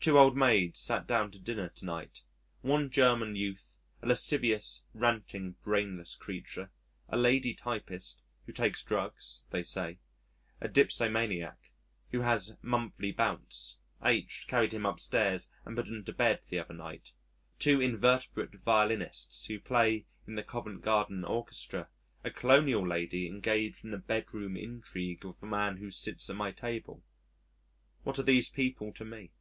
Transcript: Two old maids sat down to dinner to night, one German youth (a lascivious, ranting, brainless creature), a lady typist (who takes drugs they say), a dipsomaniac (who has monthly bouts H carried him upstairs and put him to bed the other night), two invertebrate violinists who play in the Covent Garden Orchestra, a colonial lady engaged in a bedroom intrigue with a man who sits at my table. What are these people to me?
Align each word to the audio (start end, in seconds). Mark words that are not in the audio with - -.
Two 0.00 0.16
old 0.16 0.38
maids 0.38 0.78
sat 0.78 1.06
down 1.06 1.30
to 1.32 1.38
dinner 1.38 1.68
to 1.68 1.84
night, 1.84 2.22
one 2.62 2.88
German 2.88 3.36
youth 3.36 3.76
(a 4.00 4.06
lascivious, 4.06 4.82
ranting, 4.94 5.56
brainless 5.62 6.16
creature), 6.16 6.70
a 7.10 7.16
lady 7.18 7.52
typist 7.52 8.22
(who 8.46 8.52
takes 8.54 8.82
drugs 8.82 9.42
they 9.50 9.62
say), 9.62 9.98
a 10.62 10.68
dipsomaniac 10.68 11.72
(who 12.10 12.22
has 12.22 12.54
monthly 12.62 13.12
bouts 13.12 13.76
H 14.02 14.46
carried 14.48 14.72
him 14.72 14.86
upstairs 14.86 15.50
and 15.66 15.76
put 15.76 15.88
him 15.88 16.02
to 16.04 16.12
bed 16.14 16.40
the 16.48 16.58
other 16.60 16.72
night), 16.72 17.12
two 17.58 17.82
invertebrate 17.82 18.54
violinists 18.54 19.44
who 19.44 19.60
play 19.60 20.06
in 20.26 20.36
the 20.36 20.42
Covent 20.42 20.80
Garden 20.80 21.22
Orchestra, 21.22 21.86
a 22.24 22.30
colonial 22.30 22.86
lady 22.88 23.26
engaged 23.26 23.84
in 23.84 23.92
a 23.92 23.98
bedroom 23.98 24.56
intrigue 24.56 25.26
with 25.26 25.42
a 25.42 25.46
man 25.46 25.76
who 25.76 25.90
sits 25.90 26.30
at 26.30 26.36
my 26.36 26.50
table. 26.50 27.04
What 28.04 28.18
are 28.18 28.22
these 28.22 28.48
people 28.48 28.90
to 28.94 29.04
me? 29.04 29.32